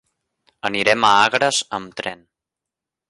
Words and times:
Anirem 0.69 1.05
a 1.09 1.11
Agres 1.27 1.59
amb 1.79 1.93
tren. 2.01 2.25